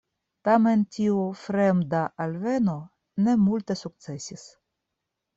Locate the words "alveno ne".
2.25-3.35